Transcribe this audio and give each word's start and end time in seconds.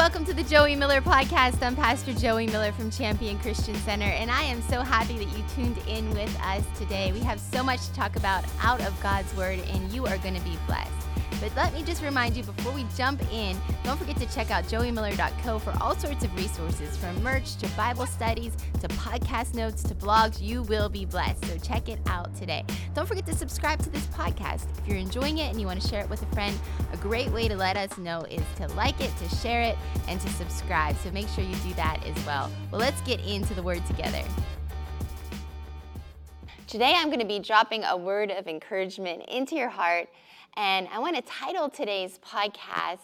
welcome 0.00 0.24
to 0.24 0.32
the 0.32 0.42
Joey 0.44 0.74
Miller 0.74 1.02
podcast. 1.02 1.62
I'm 1.62 1.76
Pastor 1.76 2.14
Joey 2.14 2.46
Miller 2.46 2.72
from 2.72 2.90
Champion 2.90 3.38
Christian 3.38 3.74
Center, 3.74 4.06
and 4.06 4.30
I 4.30 4.44
am 4.44 4.62
so 4.62 4.80
happy 4.80 5.18
that 5.22 5.36
you 5.36 5.44
tuned 5.54 5.76
in 5.86 6.08
with 6.14 6.34
us 6.40 6.64
today. 6.78 7.12
We 7.12 7.20
have 7.20 7.38
so 7.38 7.62
much 7.62 7.86
to 7.86 7.92
talk 7.92 8.16
about 8.16 8.46
out 8.62 8.80
of 8.80 8.98
God's 9.02 9.30
Word, 9.36 9.58
and 9.58 9.92
you 9.92 10.06
are 10.06 10.16
going 10.16 10.34
to 10.34 10.40
be 10.40 10.56
blessed. 10.66 10.90
But 11.40 11.54
let 11.56 11.72
me 11.72 11.82
just 11.82 12.02
remind 12.02 12.36
you 12.36 12.42
before 12.42 12.72
we 12.72 12.84
jump 12.96 13.20
in, 13.32 13.56
don't 13.84 13.98
forget 13.98 14.16
to 14.16 14.26
check 14.26 14.50
out 14.50 14.64
joeymiller.co 14.64 15.58
for 15.58 15.74
all 15.80 15.94
sorts 15.96 16.24
of 16.24 16.34
resources 16.36 16.96
from 16.96 17.22
merch 17.22 17.56
to 17.56 17.68
Bible 17.76 18.06
studies 18.06 18.56
to 18.80 18.88
podcast 18.88 19.54
notes 19.54 19.82
to 19.84 19.94
blogs. 19.94 20.40
You 20.40 20.62
will 20.62 20.88
be 20.88 21.04
blessed. 21.04 21.44
So 21.46 21.56
check 21.58 21.88
it 21.88 21.98
out 22.06 22.34
today. 22.36 22.64
Don't 22.94 23.06
forget 23.06 23.26
to 23.26 23.34
subscribe 23.34 23.82
to 23.82 23.90
this 23.90 24.06
podcast. 24.08 24.66
If 24.78 24.88
you're 24.88 24.98
enjoying 24.98 25.38
it 25.38 25.50
and 25.50 25.60
you 25.60 25.66
want 25.66 25.80
to 25.80 25.88
share 25.88 26.02
it 26.02 26.10
with 26.10 26.22
a 26.22 26.34
friend, 26.34 26.58
a 26.92 26.96
great 26.96 27.30
way 27.30 27.48
to 27.48 27.56
let 27.56 27.76
us 27.76 27.96
know 27.98 28.22
is 28.22 28.42
to 28.56 28.66
like 28.74 29.00
it, 29.00 29.10
to 29.18 29.36
share 29.36 29.62
it, 29.62 29.76
and 30.08 30.20
to 30.20 30.28
subscribe. 30.30 30.96
So 30.98 31.10
make 31.10 31.28
sure 31.28 31.44
you 31.44 31.56
do 31.56 31.74
that 31.74 32.04
as 32.06 32.26
well. 32.26 32.50
Well, 32.70 32.80
let's 32.80 33.00
get 33.02 33.20
into 33.20 33.54
the 33.54 33.62
word 33.62 33.84
together. 33.86 34.22
Today, 36.66 36.94
I'm 36.96 37.08
going 37.08 37.18
to 37.18 37.26
be 37.26 37.40
dropping 37.40 37.82
a 37.82 37.96
word 37.96 38.30
of 38.30 38.46
encouragement 38.46 39.24
into 39.28 39.56
your 39.56 39.68
heart 39.68 40.08
and 40.56 40.88
I 40.92 40.98
want 40.98 41.16
to 41.16 41.22
title 41.22 41.68
today's 41.68 42.18
podcast 42.18 42.98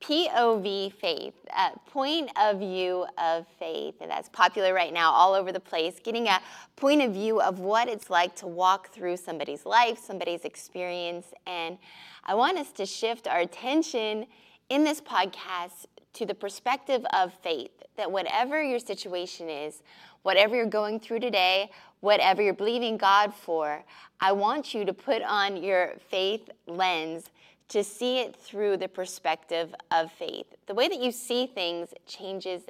POV 0.00 0.92
Faith, 0.92 1.34
uh, 1.56 1.70
Point 1.86 2.30
of 2.38 2.58
View 2.58 3.06
of 3.18 3.46
Faith. 3.58 3.94
And 4.00 4.10
that's 4.10 4.28
popular 4.28 4.74
right 4.74 4.92
now 4.92 5.10
all 5.10 5.32
over 5.32 5.52
the 5.52 5.60
place, 5.60 5.98
getting 6.02 6.28
a 6.28 6.40
point 6.76 7.02
of 7.02 7.12
view 7.12 7.40
of 7.40 7.60
what 7.60 7.88
it's 7.88 8.10
like 8.10 8.36
to 8.36 8.46
walk 8.46 8.90
through 8.90 9.16
somebody's 9.16 9.64
life, 9.64 9.98
somebody's 9.98 10.44
experience. 10.44 11.28
And 11.46 11.78
I 12.24 12.34
want 12.34 12.58
us 12.58 12.72
to 12.72 12.86
shift 12.86 13.26
our 13.26 13.40
attention 13.40 14.26
in 14.68 14.84
this 14.84 15.00
podcast 15.00 15.86
to 16.12 16.26
the 16.26 16.34
perspective 16.34 17.04
of 17.12 17.32
faith, 17.32 17.70
that 17.96 18.10
whatever 18.10 18.62
your 18.62 18.78
situation 18.78 19.48
is, 19.48 19.82
whatever 20.22 20.56
you're 20.56 20.66
going 20.66 21.00
through 21.00 21.20
today, 21.20 21.70
whatever 22.00 22.42
you're 22.42 22.54
believing 22.54 22.96
God 22.96 23.34
for, 23.34 23.84
I 24.20 24.32
want 24.32 24.74
you 24.74 24.84
to 24.84 24.92
put 24.92 25.22
on 25.22 25.62
your 25.62 25.94
faith 26.08 26.48
lens 26.66 27.30
to 27.68 27.82
see 27.82 28.20
it 28.20 28.36
through 28.36 28.76
the 28.76 28.88
perspective 28.88 29.74
of 29.90 30.12
faith. 30.12 30.46
The 30.66 30.74
way 30.74 30.88
that 30.88 31.00
you 31.00 31.10
see 31.10 31.46
things 31.46 31.92
changes 32.06 32.62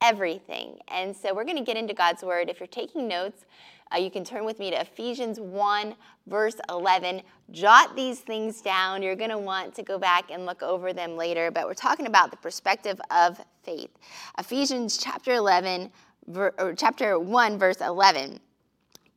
everything. 0.00 0.78
And 0.88 1.16
so 1.16 1.34
we're 1.34 1.44
going 1.44 1.56
to 1.56 1.64
get 1.64 1.76
into 1.76 1.94
God's 1.94 2.22
word. 2.22 2.48
If 2.48 2.60
you're 2.60 2.66
taking 2.66 3.08
notes, 3.08 3.44
uh, 3.92 3.98
you 3.98 4.10
can 4.10 4.24
turn 4.24 4.44
with 4.44 4.58
me 4.58 4.70
to 4.70 4.80
Ephesians 4.80 5.38
1, 5.40 5.94
verse 6.26 6.56
11. 6.68 7.22
Jot 7.50 7.94
these 7.94 8.20
things 8.20 8.60
down. 8.60 9.02
You're 9.02 9.16
going 9.16 9.30
to 9.30 9.38
want 9.38 9.74
to 9.74 9.82
go 9.82 9.98
back 9.98 10.30
and 10.30 10.46
look 10.46 10.62
over 10.62 10.92
them 10.92 11.16
later, 11.16 11.50
but 11.50 11.66
we're 11.66 11.74
talking 11.74 12.06
about 12.06 12.30
the 12.30 12.36
perspective 12.38 13.00
of 13.10 13.40
faith. 13.62 13.90
Ephesians 14.38 14.96
chapter 14.96 15.32
11, 15.34 15.90
ver, 16.28 16.74
chapter 16.76 17.18
1, 17.18 17.58
verse 17.58 17.80
11. 17.80 18.40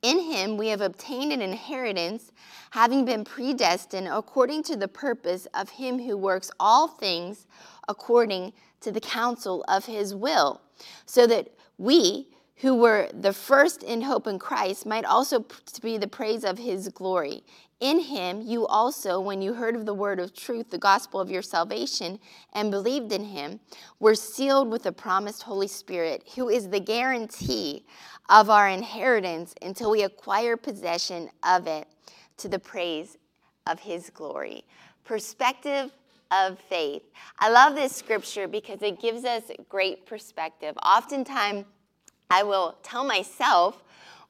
In 0.01 0.19
him 0.19 0.57
we 0.57 0.67
have 0.67 0.81
obtained 0.81 1.31
an 1.31 1.41
inheritance, 1.41 2.31
having 2.71 3.05
been 3.05 3.23
predestined 3.23 4.07
according 4.07 4.63
to 4.63 4.75
the 4.75 4.87
purpose 4.87 5.47
of 5.53 5.69
him 5.69 5.99
who 5.99 6.15
works 6.15 6.51
all 6.59 6.87
things 6.87 7.47
according 7.87 8.53
to 8.81 8.91
the 8.91 9.01
counsel 9.01 9.63
of 9.67 9.85
his 9.85 10.13
will, 10.13 10.61
so 11.05 11.25
that 11.27 11.49
we, 11.77 12.27
who 12.57 12.75
were 12.75 13.09
the 13.13 13.33
first 13.33 13.83
in 13.83 14.01
hope 14.01 14.25
in 14.27 14.39
Christ, 14.39 14.85
might 14.85 15.05
also 15.05 15.45
be 15.81 15.97
the 15.97 16.07
praise 16.07 16.43
of 16.43 16.57
his 16.57 16.89
glory. 16.89 17.43
In 17.79 17.99
him, 17.99 18.41
you 18.41 18.65
also, 18.65 19.19
when 19.19 19.43
you 19.43 19.53
heard 19.53 19.75
of 19.75 19.85
the 19.85 19.93
word 19.93 20.19
of 20.19 20.33
truth, 20.33 20.71
the 20.71 20.79
gospel 20.79 21.19
of 21.19 21.29
your 21.29 21.43
salvation, 21.43 22.19
and 22.53 22.71
believed 22.71 23.11
in 23.11 23.25
him, 23.25 23.59
were 23.99 24.15
sealed 24.15 24.71
with 24.71 24.83
the 24.83 24.91
promised 24.91 25.43
Holy 25.43 25.67
Spirit, 25.67 26.23
who 26.35 26.49
is 26.49 26.69
the 26.69 26.79
guarantee 26.79 27.85
of 28.29 28.49
our 28.49 28.67
inheritance 28.67 29.53
until 29.61 29.91
we 29.91 30.01
acquire 30.01 30.57
possession 30.57 31.29
of 31.43 31.67
it 31.67 31.87
to 32.37 32.49
the 32.49 32.59
praise 32.59 33.17
of 33.67 33.79
his 33.79 34.09
glory. 34.09 34.63
Perspective 35.03 35.91
of 36.31 36.59
faith. 36.67 37.03
I 37.39 37.49
love 37.51 37.75
this 37.75 37.95
scripture 37.95 38.47
because 38.47 38.81
it 38.81 38.99
gives 38.99 39.23
us 39.23 39.43
great 39.69 40.07
perspective. 40.07 40.75
Oftentimes, 40.83 41.65
I 42.29 42.43
will 42.43 42.77
tell 42.83 43.03
myself, 43.03 43.83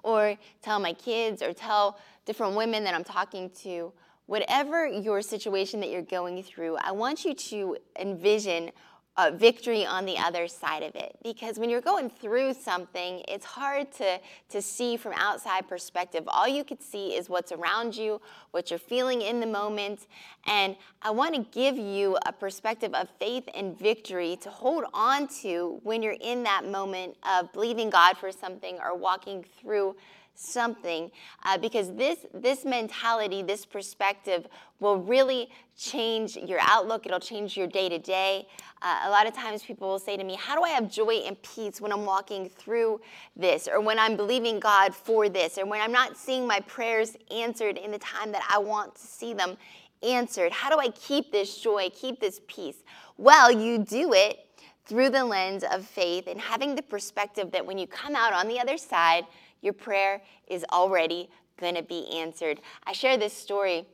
or 0.03 0.38
tell 0.62 0.80
my 0.80 0.94
kids, 0.94 1.41
or 1.41 1.53
tell 1.53 2.00
different 2.25 2.56
women 2.56 2.84
that 2.84 2.94
I'm 2.94 3.03
talking 3.03 3.50
to, 3.62 3.91
whatever 4.28 4.85
your 4.85 5.22
situation 5.22 5.80
that 5.80 5.90
you're 5.90 6.02
going 6.02 6.44
through, 6.44 6.78
I 6.78 6.91
want 6.91 7.25
you 7.25 7.34
to 7.34 7.78
envision 8.00 8.72
a 9.17 9.31
victory 9.31 9.83
on 9.85 10.05
the 10.05 10.17
other 10.17 10.47
side 10.47 10.83
of 10.83 10.95
it. 10.95 11.17
Because 11.23 11.57
when 11.57 11.69
you're 11.69 11.81
going 11.81 12.09
through 12.09 12.53
something, 12.53 13.23
it's 13.28 13.45
hard 13.45 13.91
to, 13.94 14.19
to 14.50 14.61
see 14.61 14.95
from 14.95 15.13
outside 15.16 15.67
perspective. 15.67 16.23
All 16.28 16.47
you 16.47 16.63
could 16.63 16.81
see 16.81 17.16
is 17.16 17.28
what's 17.28 17.51
around 17.51 17.95
you, 17.95 18.22
what 18.51 18.69
you're 18.69 18.78
feeling 18.78 19.23
in 19.23 19.39
the 19.39 19.47
moment. 19.47 20.07
And 20.45 20.75
I 21.01 21.09
want 21.09 21.33
to 21.33 21.45
give 21.51 21.78
you 21.78 22.17
a 22.28 22.31
perspective 22.31 22.94
of 22.94 23.09
faith 23.19 23.50
and 23.55 23.78
victory 23.78 24.38
to 24.41 24.51
hold 24.51 24.85
on 24.94 25.28
to 25.41 25.79
when 25.84 26.03
you're 26.03 26.17
in 26.22 26.44
that 26.44 26.66
moment 26.66 27.17
of 27.28 27.51
believing 27.53 27.89
God 27.89 28.17
for 28.17 28.31
something 28.31 28.78
or 28.79 28.95
walking 28.95 29.44
through 29.59 29.95
something 30.37 31.11
uh, 31.43 31.57
because 31.57 31.93
this 31.95 32.19
this 32.33 32.63
mentality 32.63 33.41
this 33.41 33.65
perspective 33.65 34.47
will 34.79 34.97
really 34.97 35.49
change 35.75 36.37
your 36.37 36.59
outlook. 36.61 37.05
It'll 37.07 37.19
change 37.19 37.57
your 37.57 37.65
day 37.65 37.89
to 37.89 37.97
day. 37.97 38.47
A 38.83 39.09
lot 39.09 39.25
of 39.25 39.33
times 39.33 39.63
people 39.63 39.87
will 39.87 39.99
say 39.99 40.15
to 40.15 40.23
me 40.23 40.35
how 40.35 40.55
do 40.55 40.61
i 40.61 40.69
have 40.69 40.89
joy 40.89 41.15
and 41.25 41.41
peace 41.41 41.81
when 41.81 41.91
i'm 41.91 42.05
walking 42.05 42.47
through 42.47 43.01
this 43.35 43.67
or 43.67 43.81
when 43.81 43.97
i'm 43.97 44.15
believing 44.15 44.59
god 44.59 44.93
for 44.93 45.29
this 45.29 45.57
or 45.57 45.65
when 45.65 45.81
i'm 45.81 45.91
not 45.91 46.15
seeing 46.15 46.45
my 46.45 46.59
prayers 46.61 47.17
answered 47.31 47.77
in 47.77 47.89
the 47.89 47.97
time 47.97 48.31
that 48.31 48.47
i 48.49 48.59
want 48.59 48.95
to 48.95 49.01
see 49.01 49.33
them 49.33 49.57
answered? 50.03 50.51
How 50.51 50.69
do 50.69 50.79
i 50.79 50.89
keep 50.89 51.31
this 51.31 51.57
joy 51.57 51.89
keep 51.89 52.19
this 52.19 52.39
peace? 52.47 52.83
Well 53.17 53.51
you 53.51 53.79
do 53.79 54.13
it 54.13 54.47
through 54.87 55.09
the 55.09 55.23
lens 55.23 55.63
of 55.69 55.85
faith 55.85 56.27
and 56.27 56.39
having 56.39 56.75
the 56.75 56.81
perspective 56.81 57.51
that 57.51 57.65
when 57.65 57.77
you 57.77 57.87
come 57.87 58.15
out 58.15 58.33
on 58.33 58.47
the 58.47 58.59
other 58.59 58.77
side 58.77 59.25
your 59.61 59.73
prayer 59.73 60.21
is 60.47 60.63
already 60.71 61.29
going 61.59 61.75
to 61.75 61.81
be 61.81 62.07
answered. 62.11 62.61
I 62.85 62.93
share 62.93 63.17
this 63.17 63.33
story 63.33 63.85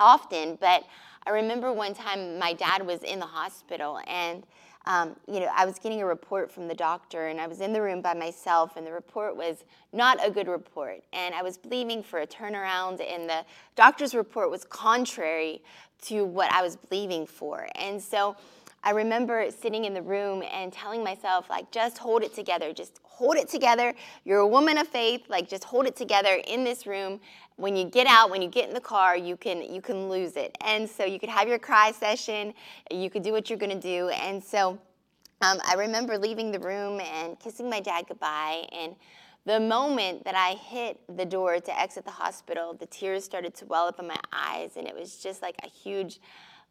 often, 0.00 0.58
but 0.60 0.84
I 1.26 1.30
remember 1.30 1.72
one 1.72 1.94
time 1.94 2.38
my 2.38 2.52
dad 2.52 2.84
was 2.84 3.02
in 3.02 3.18
the 3.18 3.26
hospital 3.26 4.00
and 4.06 4.44
um, 4.88 5.16
you 5.26 5.40
know, 5.40 5.50
I 5.52 5.64
was 5.66 5.80
getting 5.80 6.00
a 6.00 6.06
report 6.06 6.48
from 6.48 6.68
the 6.68 6.74
doctor, 6.74 7.26
and 7.26 7.40
I 7.40 7.48
was 7.48 7.60
in 7.60 7.72
the 7.72 7.82
room 7.82 8.00
by 8.00 8.14
myself, 8.14 8.76
and 8.76 8.86
the 8.86 8.92
report 8.92 9.36
was 9.36 9.64
not 9.92 10.24
a 10.24 10.30
good 10.30 10.46
report. 10.46 11.02
And 11.12 11.34
I 11.34 11.42
was 11.42 11.58
believing 11.58 12.04
for 12.04 12.20
a 12.20 12.26
turnaround, 12.26 13.04
and 13.04 13.28
the 13.28 13.44
doctor's 13.74 14.14
report 14.14 14.48
was 14.48 14.64
contrary 14.64 15.60
to 16.02 16.24
what 16.24 16.52
I 16.52 16.62
was 16.62 16.76
believing 16.76 17.26
for. 17.26 17.66
And 17.74 18.00
so 18.00 18.36
I 18.86 18.90
remember 18.90 19.50
sitting 19.50 19.84
in 19.84 19.94
the 19.94 20.02
room 20.02 20.44
and 20.52 20.72
telling 20.72 21.02
myself, 21.02 21.50
like, 21.50 21.72
just 21.72 21.98
hold 21.98 22.22
it 22.22 22.32
together, 22.34 22.72
just 22.72 23.00
hold 23.16 23.36
it 23.36 23.48
together. 23.48 23.94
You're 24.24 24.40
a 24.40 24.46
woman 24.46 24.76
of 24.76 24.86
faith. 24.86 25.22
Like 25.28 25.48
just 25.48 25.64
hold 25.64 25.86
it 25.86 25.96
together 25.96 26.38
in 26.46 26.64
this 26.64 26.86
room. 26.86 27.18
When 27.56 27.74
you 27.74 27.86
get 27.86 28.06
out, 28.06 28.30
when 28.30 28.42
you 28.42 28.48
get 28.48 28.68
in 28.68 28.74
the 28.74 28.80
car, 28.80 29.16
you 29.16 29.38
can 29.38 29.62
you 29.72 29.80
can 29.80 30.10
lose 30.10 30.36
it. 30.36 30.56
And 30.60 30.88
so 30.88 31.04
you 31.04 31.18
could 31.18 31.30
have 31.30 31.48
your 31.48 31.58
cry 31.58 31.92
session. 31.92 32.52
You 32.90 33.08
could 33.08 33.22
do 33.22 33.32
what 33.32 33.48
you're 33.48 33.58
gonna 33.58 33.80
do. 33.80 34.10
And 34.10 34.44
so 34.44 34.78
um, 35.40 35.58
I 35.66 35.74
remember 35.78 36.18
leaving 36.18 36.52
the 36.52 36.60
room 36.60 37.00
and 37.00 37.40
kissing 37.40 37.70
my 37.70 37.80
dad 37.80 38.04
goodbye. 38.06 38.66
And 38.70 38.94
the 39.46 39.60
moment 39.60 40.24
that 40.24 40.34
I 40.34 40.50
hit 40.52 41.00
the 41.16 41.24
door 41.24 41.58
to 41.58 41.80
exit 41.80 42.04
the 42.04 42.10
hospital, 42.10 42.74
the 42.74 42.86
tears 42.86 43.24
started 43.24 43.54
to 43.56 43.64
well 43.64 43.86
up 43.86 43.98
in 43.98 44.06
my 44.06 44.20
eyes, 44.32 44.72
and 44.76 44.86
it 44.86 44.94
was 44.94 45.22
just 45.22 45.40
like 45.40 45.54
a 45.64 45.68
huge 45.68 46.20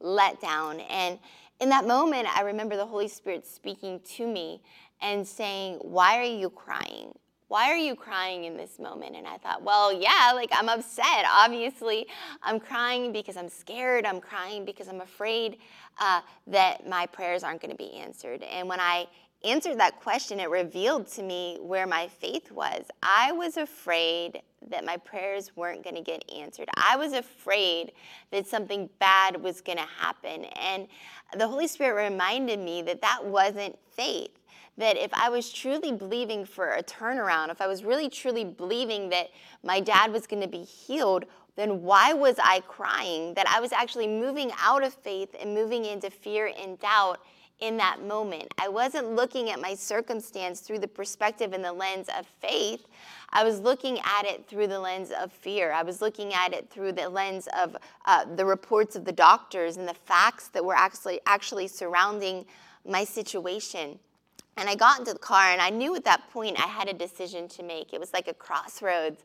letdown. 0.02 0.86
And 0.90 1.18
in 1.60 1.70
that 1.70 1.88
moment, 1.88 2.28
I 2.36 2.42
remember 2.42 2.76
the 2.76 2.86
Holy 2.86 3.08
Spirit 3.08 3.46
speaking 3.48 4.00
to 4.16 4.28
me 4.28 4.62
and 5.02 5.28
saying, 5.28 5.80
Why 5.82 6.20
are 6.20 6.24
you 6.24 6.50
crying? 6.50 7.14
Why 7.48 7.70
are 7.70 7.78
you 7.78 7.96
crying 7.96 8.46
in 8.46 8.58
this 8.58 8.80
moment? 8.80 9.16
And 9.16 9.28
I 9.28 9.38
thought, 9.38 9.62
well, 9.62 9.94
yeah, 9.94 10.32
like 10.34 10.50
I'm 10.52 10.68
upset. 10.68 11.26
Obviously, 11.32 12.08
I'm 12.42 12.60
crying 12.60 13.14
because 13.14 13.38
I'm 13.38 13.50
scared. 13.50 14.06
I'm 14.06 14.20
crying 14.20 14.66
because 14.66 14.88
I'm 14.88 15.02
afraid 15.02 15.58
uh, 16.00 16.22
that 16.48 16.90
my 16.90 17.06
prayers 17.06 17.44
aren't 17.44 17.62
going 17.62 17.72
to 17.72 17.78
be 17.78 17.94
answered. 17.94 18.42
And 18.42 18.68
when 18.68 18.80
I 18.80 19.06
answered 19.44 19.80
that 19.80 20.02
question, 20.02 20.40
it 20.40 20.50
revealed 20.50 21.08
to 21.08 21.22
me 21.22 21.60
where 21.62 21.86
my 21.86 22.08
faith 22.08 22.52
was. 22.52 22.86
I 23.04 23.32
was 23.32 23.58
afraid 23.58 24.42
that 24.70 24.86
my 24.86 24.98
prayers 24.98 25.56
weren't 25.56 25.84
going 25.84 25.96
to 25.96 26.02
get 26.02 26.24
answered. 26.34 26.70
I 26.76 26.96
was 26.98 27.14
afraid 27.14 27.92
that 28.32 28.48
something 28.48 28.90
bad 29.00 29.42
was 29.42 29.62
going 29.62 29.78
to 29.78 29.88
happen. 30.00 30.46
And 30.46 30.88
the 31.38 31.48
Holy 31.48 31.68
Spirit 31.68 32.10
reminded 32.12 32.60
me 32.60 32.82
that 32.84 33.02
that 33.02 33.26
wasn't 33.26 33.78
faith 33.92 34.32
that 34.78 34.98
if 34.98 35.12
I 35.14 35.30
was 35.30 35.52
truly 35.52 35.92
believing 35.92 36.46
for 36.46 36.72
a 36.72 36.84
turnaround, 36.84 37.50
if 37.50 37.62
I 37.62 37.68
was 37.68 37.84
really 37.84 38.10
truly 38.10 38.44
believing 38.44 39.10
that 39.10 39.30
my 39.64 39.80
dad 39.80 40.12
was 40.12 40.28
going 40.28 40.42
to 40.42 40.50
be 40.50 40.64
healed, 40.64 41.26
then 41.56 41.82
why 41.82 42.12
was 42.14 42.36
I 42.44 42.60
crying? 42.62 43.34
That 43.36 43.48
I 43.48 43.62
was 43.62 43.72
actually 43.72 44.08
moving 44.08 44.52
out 44.60 44.84
of 44.84 44.94
faith 44.94 45.34
and 45.40 45.54
moving 45.54 45.86
into 45.86 46.10
fear 46.10 46.52
and 46.62 46.78
doubt 46.80 47.22
in 47.60 47.78
that 47.78 48.04
moment. 48.06 48.54
I 48.58 48.68
wasn't 48.68 49.16
looking 49.16 49.50
at 49.50 49.62
my 49.62 49.76
circumstance 49.76 50.60
through 50.60 50.80
the 50.80 50.88
perspective 50.88 51.54
and 51.54 51.64
the 51.64 51.72
lens 51.72 52.08
of 52.18 52.26
faith. 52.42 52.86
I 53.32 53.44
was 53.44 53.60
looking 53.60 54.00
at 54.00 54.26
it 54.26 54.46
through 54.48 54.68
the 54.68 54.80
lens 54.80 55.12
of 55.12 55.32
fear. 55.32 55.72
I 55.72 55.84
was 55.84 56.02
looking 56.02 56.34
at 56.34 56.54
it 56.54 56.70
through 56.70 56.94
the 56.94 57.08
lens 57.10 57.48
of 57.58 57.76
uh, 58.06 58.26
the 58.36 58.46
reports 58.46 58.96
of 58.96 59.06
the 59.06 59.12
doctors 59.12 59.78
and 59.78 59.88
the 59.88 59.94
facts 59.94 60.50
that 60.50 60.64
were 60.64 60.76
actually 60.76 61.20
actually 61.26 61.68
surrounding 61.68 62.46
my 62.88 63.04
situation. 63.04 64.00
And 64.58 64.70
I 64.70 64.76
got 64.76 65.00
into 65.00 65.14
the 65.14 65.20
car, 65.20 65.52
and 65.52 65.62
I 65.62 65.70
knew 65.70 65.96
at 65.96 66.06
that 66.06 66.30
point 66.32 66.58
I 66.58 66.68
had 66.68 66.88
a 66.88 66.94
decision 66.94 67.48
to 67.50 67.64
make. 67.64 67.94
It 67.94 68.00
was 68.00 68.14
like 68.14 68.28
a 68.28 68.34
crossroads. 68.34 69.24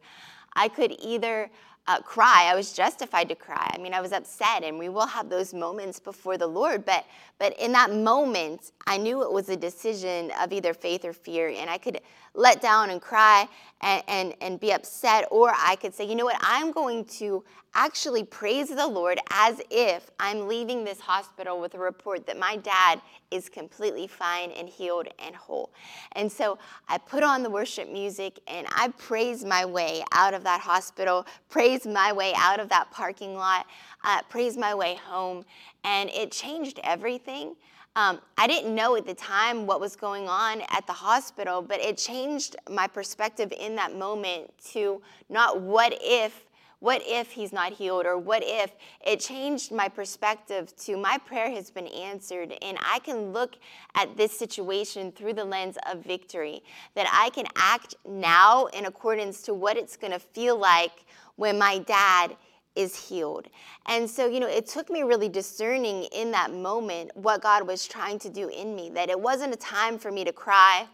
I 0.55 0.69
could 0.69 0.97
either 1.01 1.51
uh, 1.87 2.01
cry. 2.01 2.49
I 2.51 2.55
was 2.55 2.73
justified 2.73 3.29
to 3.31 3.35
cry. 3.35 3.71
I 3.75 3.79
mean, 3.79 3.95
I 3.95 4.01
was 4.01 4.13
upset, 4.13 4.63
and 4.63 4.79
we 4.79 4.89
will 4.89 5.07
have 5.07 5.29
those 5.29 5.53
moments 5.53 5.99
before 5.99 6.39
the 6.39 6.47
Lord. 6.47 6.85
But, 6.85 7.05
but 7.39 7.59
in 7.59 7.73
that 7.73 7.93
moment, 7.93 8.73
I 8.87 8.97
knew 8.97 9.23
it 9.23 9.33
was 9.33 9.49
a 9.49 9.57
decision 9.57 10.31
of 10.41 10.53
either 10.53 10.75
faith 10.75 11.05
or 11.05 11.13
fear, 11.13 11.49
and 11.49 11.69
I 11.69 11.79
could 11.79 12.01
let 12.35 12.61
down 12.61 12.91
and 12.91 13.01
cry 13.01 13.49
and, 13.81 14.03
and, 14.09 14.35
and 14.41 14.61
be 14.61 14.73
upset, 14.73 15.27
or 15.31 15.53
I 15.57 15.77
could 15.77 15.95
say, 15.95 16.05
you 16.05 16.15
know 16.15 16.25
what, 16.25 16.39
I'm 16.41 16.71
going 16.71 17.05
to 17.07 17.43
actually 17.75 18.25
praise 18.25 18.69
the 18.69 18.87
Lord 18.87 19.19
as 19.31 19.61
if 19.71 20.11
I'm 20.19 20.49
leaving 20.49 20.85
this 20.85 21.01
hospital 21.01 21.61
with 21.61 21.75
a 21.75 21.79
report 21.79 22.27
that 22.27 22.39
my 22.39 22.57
dad 22.57 23.01
is 23.31 23.49
completely 23.49 24.07
fine 24.07 24.51
and 24.51 24.69
healed 24.69 25.09
and 25.25 25.35
whole. 25.37 25.71
And 26.13 26.31
so 26.31 26.59
I 26.89 26.99
put 26.99 27.23
on 27.23 27.43
the 27.43 27.51
worship 27.51 27.89
music 27.89 28.41
and 28.49 28.67
I 28.71 28.89
praised 28.99 29.47
my 29.47 29.65
way 29.65 30.05
out 30.13 30.35
of 30.35 30.43
that 30.45 30.61
hospital, 30.61 31.27
praised 31.49 31.87
my 31.87 32.13
way 32.13 32.33
out 32.37 32.59
of 32.61 32.69
that 32.71 32.91
parking 32.91 33.35
lot, 33.35 33.67
uh, 34.05 34.23
praised 34.29 34.59
my 34.59 34.75
way 34.75 34.97
home, 34.97 35.45
and 35.85 36.11
it 36.11 36.33
changed 36.33 36.81
everything. 36.83 37.55
Um, 37.97 38.21
I 38.39 38.47
didn't 38.47 38.75
know 38.75 38.95
at 38.97 39.05
the 39.05 39.15
time 39.15 39.67
what 39.67 39.81
was 39.81 39.97
going 39.97 40.29
on 40.29 40.63
at 40.71 40.87
the 40.87 40.93
hospital, 40.93 41.61
but 41.61 41.81
it 41.81 41.97
changed 41.97 42.55
my 42.71 42.87
perspective 42.87 43.53
in 43.59 43.75
that 43.77 43.97
moment 43.97 44.53
to 44.73 45.03
not 45.29 45.61
what 45.61 45.97
if 46.01 46.47
what 46.81 47.03
if 47.05 47.31
he's 47.31 47.53
not 47.53 47.75
healed? 47.75 48.07
Or 48.07 48.19
what 48.19 48.43
if 48.45 48.73
it 49.07 49.21
changed 49.21 49.71
my 49.71 49.89
perspective 49.89 50.75
to 50.79 50.97
my 50.97 51.19
prayer 51.19 51.51
has 51.51 51.71
been 51.71 51.87
answered 51.87 52.55
and 52.63 52.79
I 52.81 52.99
can 53.01 53.33
look 53.33 53.57
at 53.95 54.17
this 54.17 54.37
situation 54.37 55.13
through 55.13 55.35
the 55.35 55.45
lens 55.45 55.77
of 55.91 56.03
victory, 56.03 56.63
that 56.95 57.07
I 57.13 57.31
can 57.31 57.47
act 57.55 57.95
now 58.09 58.67
in 58.67 58.87
accordance 58.87 59.43
to 59.43 59.55
what 59.55 59.77
it's 59.77 59.97
going 59.97 60.13
to 60.13 60.19
feel 60.19 60.59
like 60.59 61.05
when 61.37 61.59
my 61.59 61.79
dad 61.79 62.37
is 62.77 63.09
healed. 63.09 63.49
And 63.87 64.09
so, 64.09 64.27
you 64.27 64.41
know, 64.41 64.49
it 64.49 64.67
took 64.67 64.91
me 64.91 65.03
really 65.03 65.29
discerning 65.29 66.05
in 66.05 66.31
that 66.33 66.53
moment 66.53 67.11
what 67.15 67.43
God 67.43 67.67
was 67.67 67.87
trying 67.87 68.19
to 68.21 68.31
do 68.31 68.49
in 68.49 68.75
me, 68.75 68.91
that 68.91 69.11
it 69.11 69.21
wasn't 69.21 69.53
a 69.53 69.57
time 69.57 69.99
for 69.99 70.13
me 70.13 70.25
to 70.25 70.33
cry 70.33 70.87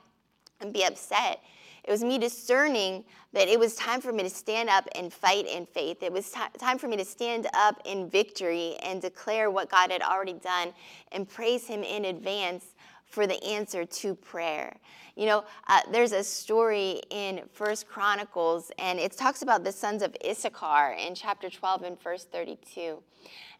and 0.60 0.72
be 0.72 0.84
upset. 0.84 1.40
It 1.84 1.90
was 1.90 2.02
me 2.02 2.18
discerning 2.18 3.04
that 3.32 3.46
it 3.46 3.60
was 3.60 3.76
time 3.76 4.00
for 4.00 4.12
me 4.12 4.24
to 4.24 4.30
stand 4.30 4.68
up 4.68 4.88
and 4.96 5.12
fight 5.12 5.46
in 5.46 5.66
faith. 5.66 6.02
It 6.02 6.12
was 6.12 6.30
t- 6.32 6.40
time 6.58 6.78
for 6.78 6.88
me 6.88 6.96
to 6.96 7.04
stand 7.04 7.46
up 7.54 7.80
in 7.84 8.10
victory 8.10 8.76
and 8.82 9.00
declare 9.00 9.50
what 9.52 9.70
God 9.70 9.92
had 9.92 10.02
already 10.02 10.32
done 10.32 10.72
and 11.12 11.28
praise 11.28 11.66
Him 11.66 11.84
in 11.84 12.06
advance 12.06 12.74
for 13.06 13.26
the 13.26 13.42
answer 13.44 13.84
to 13.84 14.14
prayer. 14.14 14.76
You 15.16 15.26
know, 15.26 15.44
uh, 15.68 15.80
there's 15.90 16.12
a 16.12 16.22
story 16.22 17.00
in 17.10 17.42
First 17.52 17.88
Chronicles, 17.88 18.70
and 18.78 18.98
it 18.98 19.12
talks 19.12 19.42
about 19.42 19.64
the 19.64 19.72
sons 19.72 20.02
of 20.02 20.14
Issachar 20.24 20.92
in 20.98 21.14
chapter 21.14 21.48
12 21.48 21.82
and 21.82 22.02
verse 22.02 22.24
32. 22.24 23.02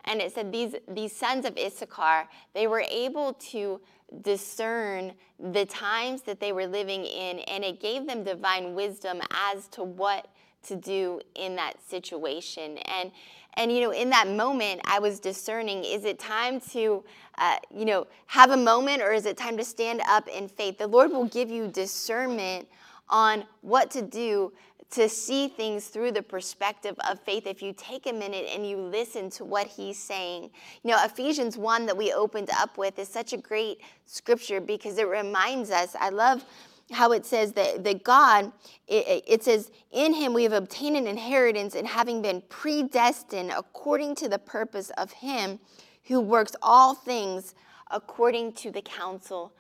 And 0.04 0.20
it 0.20 0.34
said 0.34 0.52
these, 0.52 0.75
these 0.88 1.14
sons 1.14 1.46
of 1.46 1.56
Issachar, 1.56 2.28
they 2.54 2.66
were 2.66 2.84
able 2.90 3.32
to 3.50 3.81
discern 4.22 5.14
the 5.40 5.64
times 5.64 6.22
that 6.22 6.40
they 6.40 6.52
were 6.52 6.66
living 6.66 7.04
in, 7.04 7.40
and 7.40 7.64
it 7.64 7.81
gave 7.81 8.06
them 8.06 8.22
divine 8.22 8.75
wisdom 8.75 9.20
as 9.31 9.66
to 9.69 9.82
what 9.82 10.28
to 10.68 10.76
do 10.76 11.20
in 11.34 11.56
that 11.56 11.74
situation. 11.86 12.78
And 12.78 13.10
and 13.58 13.72
you 13.72 13.80
know, 13.80 13.90
in 13.90 14.10
that 14.10 14.28
moment, 14.28 14.82
I 14.84 14.98
was 14.98 15.18
discerning: 15.18 15.82
is 15.84 16.04
it 16.04 16.18
time 16.18 16.60
to, 16.72 17.02
uh, 17.38 17.56
you 17.74 17.86
know, 17.86 18.06
have 18.26 18.50
a 18.50 18.56
moment, 18.56 19.02
or 19.02 19.12
is 19.12 19.24
it 19.24 19.36
time 19.36 19.56
to 19.56 19.64
stand 19.64 20.02
up 20.08 20.28
in 20.28 20.46
faith? 20.46 20.76
The 20.78 20.86
Lord 20.86 21.10
will 21.10 21.24
give 21.24 21.50
you 21.50 21.68
discernment 21.68 22.68
on 23.08 23.44
what 23.62 23.90
to 23.92 24.02
do 24.02 24.52
to 24.90 25.08
see 25.08 25.48
things 25.48 25.88
through 25.88 26.12
the 26.12 26.22
perspective 26.22 26.96
of 27.10 27.18
faith 27.20 27.46
if 27.46 27.60
you 27.60 27.74
take 27.76 28.06
a 28.06 28.12
minute 28.12 28.46
and 28.54 28.68
you 28.68 28.76
listen 28.76 29.30
to 29.30 29.44
what 29.44 29.66
he's 29.66 29.98
saying. 29.98 30.50
You 30.84 30.92
know, 30.92 31.04
Ephesians 31.04 31.58
1 31.58 31.86
that 31.86 31.96
we 31.96 32.12
opened 32.12 32.50
up 32.56 32.78
with 32.78 32.98
is 32.98 33.08
such 33.08 33.32
a 33.32 33.36
great 33.36 33.80
scripture 34.06 34.60
because 34.60 34.98
it 34.98 35.08
reminds 35.08 35.70
us, 35.70 35.96
I 35.98 36.10
love 36.10 36.44
how 36.92 37.12
it 37.12 37.26
says 37.26 37.52
that, 37.52 37.82
that 37.84 38.04
God, 38.04 38.52
it, 38.86 39.24
it 39.26 39.42
says, 39.42 39.70
in 39.90 40.14
him 40.14 40.32
we 40.32 40.44
have 40.44 40.52
obtained 40.52 40.96
an 40.96 41.06
inheritance 41.06 41.74
and 41.74 41.86
having 41.86 42.22
been 42.22 42.42
predestined 42.48 43.52
according 43.56 44.14
to 44.16 44.28
the 44.28 44.38
purpose 44.38 44.90
of 44.90 45.10
him 45.12 45.58
who 46.04 46.20
works 46.20 46.54
all 46.62 46.94
things 46.94 47.54
according 47.90 48.52
to 48.52 48.70
the 48.70 48.82
counsel 48.82 49.52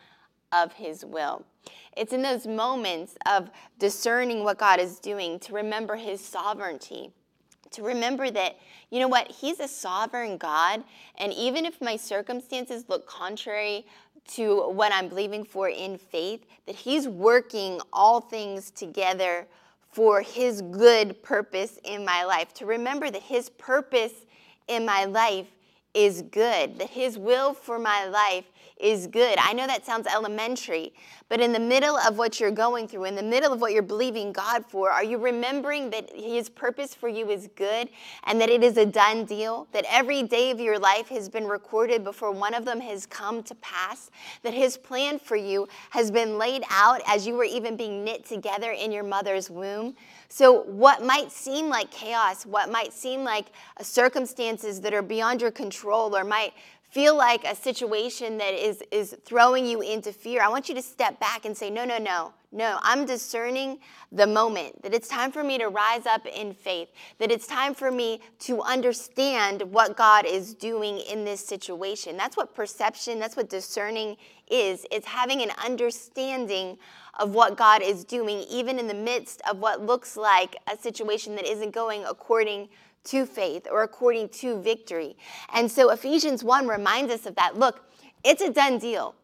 of 0.52 0.72
his 0.74 1.04
will. 1.04 1.44
It's 1.96 2.12
in 2.12 2.22
those 2.22 2.46
moments 2.46 3.16
of 3.26 3.50
discerning 3.78 4.44
what 4.44 4.58
God 4.58 4.78
is 4.78 5.00
doing 5.00 5.38
to 5.40 5.52
remember 5.52 5.96
his 5.96 6.20
sovereignty, 6.20 7.10
to 7.72 7.82
remember 7.82 8.30
that, 8.30 8.56
you 8.90 9.00
know 9.00 9.08
what, 9.08 9.30
he's 9.30 9.58
a 9.58 9.66
sovereign 9.66 10.36
God. 10.36 10.84
And 11.16 11.32
even 11.32 11.66
if 11.66 11.80
my 11.80 11.96
circumstances 11.96 12.84
look 12.88 13.06
contrary 13.06 13.86
to 14.28 14.68
what 14.70 14.92
I'm 14.92 15.08
believing 15.08 15.44
for 15.44 15.68
in 15.68 15.98
faith, 15.98 16.44
that 16.66 16.74
he's 16.74 17.06
working 17.08 17.80
all 17.92 18.20
things 18.20 18.70
together 18.70 19.46
for 19.92 20.20
his 20.20 20.62
good 20.62 21.22
purpose 21.22 21.78
in 21.84 22.04
my 22.04 22.24
life. 22.24 22.52
To 22.54 22.66
remember 22.66 23.10
that 23.10 23.22
his 23.22 23.48
purpose 23.50 24.12
in 24.68 24.84
my 24.84 25.04
life 25.04 25.46
is 25.94 26.22
good, 26.22 26.78
that 26.78 26.90
his 26.90 27.16
will 27.16 27.54
for 27.54 27.78
my 27.78 28.04
life 28.06 28.44
is 28.78 29.06
good. 29.06 29.38
I 29.38 29.52
know 29.52 29.66
that 29.66 29.86
sounds 29.86 30.06
elementary, 30.06 30.92
but 31.28 31.40
in 31.40 31.52
the 31.52 31.58
middle 31.60 31.96
of 31.96 32.18
what 32.18 32.38
you're 32.38 32.50
going 32.50 32.88
through, 32.88 33.04
in 33.04 33.14
the 33.14 33.22
middle 33.22 33.52
of 33.52 33.60
what 33.60 33.72
you're 33.72 33.82
believing 33.82 34.32
God 34.32 34.64
for, 34.66 34.90
are 34.90 35.02
you 35.02 35.18
remembering 35.18 35.90
that 35.90 36.10
His 36.14 36.48
purpose 36.48 36.94
for 36.94 37.08
you 37.08 37.30
is 37.30 37.48
good 37.56 37.88
and 38.24 38.40
that 38.40 38.50
it 38.50 38.62
is 38.62 38.76
a 38.76 38.86
done 38.86 39.24
deal? 39.24 39.66
That 39.72 39.86
every 39.88 40.22
day 40.22 40.50
of 40.50 40.60
your 40.60 40.78
life 40.78 41.08
has 41.08 41.28
been 41.28 41.46
recorded 41.46 42.04
before 42.04 42.32
one 42.32 42.54
of 42.54 42.64
them 42.64 42.80
has 42.80 43.06
come 43.06 43.42
to 43.44 43.54
pass? 43.56 44.10
That 44.42 44.52
His 44.54 44.76
plan 44.76 45.18
for 45.18 45.36
you 45.36 45.68
has 45.90 46.10
been 46.10 46.36
laid 46.36 46.62
out 46.70 47.00
as 47.06 47.26
you 47.26 47.34
were 47.34 47.44
even 47.44 47.76
being 47.76 48.04
knit 48.04 48.26
together 48.26 48.72
in 48.72 48.92
your 48.92 49.04
mother's 49.04 49.50
womb? 49.50 49.94
So, 50.28 50.62
what 50.64 51.04
might 51.04 51.30
seem 51.30 51.68
like 51.68 51.90
chaos, 51.90 52.44
what 52.44 52.70
might 52.70 52.92
seem 52.92 53.22
like 53.22 53.46
circumstances 53.80 54.80
that 54.80 54.92
are 54.92 55.02
beyond 55.02 55.40
your 55.40 55.52
control, 55.52 56.16
or 56.16 56.24
might 56.24 56.52
feel 56.90 57.16
like 57.16 57.44
a 57.44 57.54
situation 57.54 58.38
that 58.38 58.54
is, 58.54 58.82
is 58.90 59.16
throwing 59.24 59.66
you 59.66 59.80
into 59.80 60.12
fear, 60.12 60.42
I 60.42 60.48
want 60.48 60.68
you 60.68 60.74
to 60.76 60.82
step 60.82 61.18
back 61.20 61.44
and 61.44 61.56
say, 61.56 61.70
No, 61.70 61.84
no, 61.84 61.98
no, 61.98 62.32
no. 62.52 62.78
I'm 62.82 63.04
discerning 63.04 63.78
the 64.12 64.26
moment 64.26 64.82
that 64.82 64.94
it's 64.94 65.08
time 65.08 65.32
for 65.32 65.42
me 65.42 65.58
to 65.58 65.68
rise 65.68 66.06
up 66.06 66.26
in 66.26 66.54
faith, 66.54 66.88
that 67.18 67.30
it's 67.30 67.46
time 67.46 67.74
for 67.74 67.90
me 67.90 68.20
to 68.40 68.62
understand 68.62 69.62
what 69.62 69.96
God 69.96 70.24
is 70.26 70.54
doing 70.54 70.98
in 71.00 71.24
this 71.24 71.44
situation. 71.44 72.16
That's 72.16 72.36
what 72.36 72.54
perception, 72.54 73.18
that's 73.18 73.36
what 73.36 73.50
discerning 73.50 74.16
is. 74.50 74.86
It's 74.90 75.06
having 75.06 75.42
an 75.42 75.50
understanding 75.64 76.78
of 77.18 77.34
what 77.34 77.56
God 77.56 77.82
is 77.82 78.04
doing, 78.04 78.44
even 78.50 78.78
in 78.78 78.86
the 78.86 78.94
midst 78.94 79.40
of 79.50 79.58
what 79.58 79.84
looks 79.84 80.16
like 80.16 80.56
a 80.70 80.76
situation 80.76 81.34
that 81.36 81.46
isn't 81.46 81.72
going 81.72 82.04
according 82.04 82.68
to 83.06 83.26
faith 83.26 83.66
or 83.70 83.82
according 83.82 84.28
to 84.30 84.60
victory. 84.60 85.16
And 85.52 85.70
so 85.70 85.90
Ephesians 85.90 86.44
1 86.44 86.68
reminds 86.68 87.12
us 87.12 87.26
of 87.26 87.34
that. 87.36 87.58
Look, 87.58 87.84
it's 88.24 88.42
a 88.42 88.50
done 88.50 88.78
deal. 88.78 89.14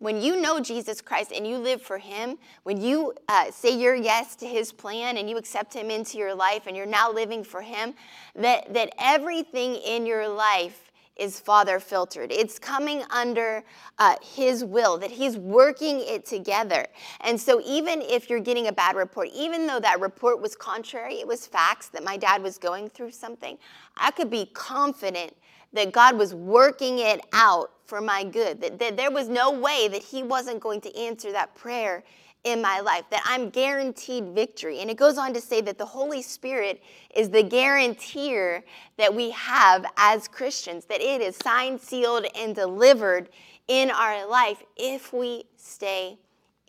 When 0.00 0.22
you 0.22 0.40
know 0.40 0.60
Jesus 0.60 1.00
Christ 1.00 1.32
and 1.34 1.44
you 1.44 1.58
live 1.58 1.82
for 1.82 1.98
Him, 1.98 2.38
when 2.62 2.80
you 2.80 3.14
uh, 3.28 3.50
say 3.50 3.76
your 3.76 3.96
yes 3.96 4.36
to 4.36 4.46
His 4.46 4.70
plan 4.70 5.16
and 5.16 5.28
you 5.28 5.36
accept 5.36 5.74
Him 5.74 5.90
into 5.90 6.18
your 6.18 6.34
life 6.34 6.68
and 6.68 6.76
you're 6.76 6.86
now 6.86 7.10
living 7.10 7.42
for 7.42 7.62
Him, 7.62 7.94
that, 8.36 8.72
that 8.74 8.94
everything 8.98 9.74
in 9.74 10.06
your 10.06 10.28
life 10.28 10.87
is 11.18 11.40
father 11.40 11.80
filtered. 11.80 12.30
It's 12.32 12.58
coming 12.58 13.02
under 13.10 13.64
uh, 13.98 14.16
his 14.22 14.64
will, 14.64 14.98
that 14.98 15.10
he's 15.10 15.36
working 15.36 16.00
it 16.00 16.24
together. 16.24 16.86
And 17.20 17.40
so, 17.40 17.60
even 17.64 18.00
if 18.02 18.30
you're 18.30 18.40
getting 18.40 18.68
a 18.68 18.72
bad 18.72 18.96
report, 18.96 19.28
even 19.34 19.66
though 19.66 19.80
that 19.80 20.00
report 20.00 20.40
was 20.40 20.54
contrary, 20.54 21.14
it 21.14 21.26
was 21.26 21.46
facts 21.46 21.88
that 21.88 22.04
my 22.04 22.16
dad 22.16 22.42
was 22.42 22.58
going 22.58 22.88
through 22.88 23.10
something, 23.10 23.58
I 23.96 24.10
could 24.10 24.30
be 24.30 24.46
confident 24.52 25.34
that 25.72 25.92
God 25.92 26.16
was 26.16 26.34
working 26.34 26.98
it 27.00 27.20
out 27.32 27.72
for 27.84 28.00
my 28.00 28.24
good, 28.24 28.60
that, 28.60 28.78
that 28.78 28.96
there 28.96 29.10
was 29.10 29.28
no 29.28 29.50
way 29.50 29.88
that 29.88 30.02
he 30.02 30.22
wasn't 30.22 30.60
going 30.60 30.80
to 30.82 30.96
answer 30.96 31.32
that 31.32 31.54
prayer 31.54 32.04
in 32.44 32.62
my 32.62 32.80
life, 32.80 33.04
that 33.10 33.22
I'm 33.26 33.50
guaranteed 33.50 34.34
victory. 34.34 34.80
And 34.80 34.90
it 34.90 34.96
goes 34.96 35.18
on 35.18 35.34
to 35.34 35.40
say 35.40 35.60
that 35.62 35.76
the 35.78 35.86
Holy 35.86 36.22
Spirit 36.22 36.82
is 37.14 37.30
the 37.30 37.42
guarantor 37.42 38.64
that 38.96 39.14
we 39.14 39.30
have 39.30 39.84
as 39.96 40.28
Christians, 40.28 40.84
that 40.86 41.00
it 41.00 41.20
is 41.20 41.36
signed, 41.36 41.80
sealed, 41.80 42.26
and 42.36 42.54
delivered 42.54 43.28
in 43.66 43.90
our 43.90 44.26
life 44.26 44.62
if 44.76 45.12
we 45.12 45.44
stay 45.56 46.18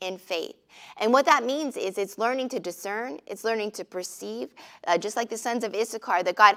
in 0.01 0.17
faith. 0.17 0.55
And 0.97 1.11
what 1.11 1.25
that 1.25 1.43
means 1.43 1.75
is 1.77 1.97
it's 1.97 2.17
learning 2.17 2.49
to 2.49 2.59
discern, 2.59 3.19
it's 3.27 3.43
learning 3.43 3.71
to 3.71 3.85
perceive, 3.85 4.53
uh, 4.87 4.97
just 4.97 5.15
like 5.15 5.29
the 5.29 5.37
sons 5.37 5.63
of 5.63 5.73
Issachar, 5.73 6.23
that 6.23 6.35
God, 6.35 6.55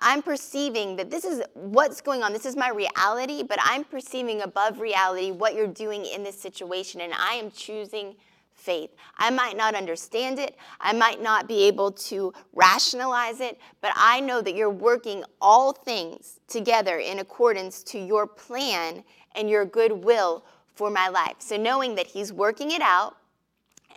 I'm 0.00 0.22
perceiving 0.22 0.96
that 0.96 1.10
this 1.10 1.24
is 1.24 1.42
what's 1.54 2.00
going 2.00 2.22
on. 2.22 2.32
This 2.32 2.46
is 2.46 2.56
my 2.56 2.70
reality, 2.70 3.42
but 3.42 3.58
I'm 3.62 3.84
perceiving 3.84 4.42
above 4.42 4.80
reality 4.80 5.30
what 5.30 5.54
you're 5.54 5.66
doing 5.66 6.04
in 6.04 6.22
this 6.22 6.38
situation, 6.38 7.00
and 7.00 7.12
I 7.14 7.34
am 7.34 7.50
choosing 7.50 8.14
faith. 8.62 8.90
I 9.18 9.30
might 9.30 9.56
not 9.56 9.74
understand 9.74 10.38
it, 10.38 10.56
I 10.80 10.92
might 10.92 11.20
not 11.20 11.48
be 11.48 11.64
able 11.64 11.90
to 11.92 12.32
rationalize 12.54 13.40
it, 13.40 13.58
but 13.80 13.92
I 13.96 14.20
know 14.20 14.40
that 14.40 14.54
you're 14.54 14.70
working 14.70 15.24
all 15.40 15.72
things 15.72 16.38
together 16.46 16.98
in 16.98 17.18
accordance 17.18 17.82
to 17.84 17.98
your 17.98 18.26
plan 18.26 19.02
and 19.34 19.50
your 19.50 19.64
good 19.64 19.92
will 19.92 20.44
for 20.74 20.90
my 20.90 21.08
life. 21.08 21.36
So 21.38 21.56
knowing 21.56 21.96
that 21.96 22.06
He's 22.06 22.32
working 22.32 22.70
it 22.70 22.82
out 22.82 23.16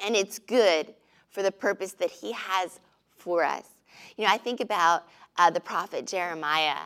and 0.04 0.16
it's 0.16 0.40
good 0.40 0.94
for 1.30 1.44
the 1.44 1.52
purpose 1.52 1.94
that 1.94 2.10
He 2.10 2.32
has 2.32 2.80
for 3.16 3.44
us. 3.44 3.68
You 4.18 4.26
know, 4.26 4.32
I 4.32 4.38
think 4.38 4.62
about 4.62 5.04
uh, 5.38 5.50
the 5.50 5.60
prophet 5.60 6.08
Jeremiah. 6.08 6.78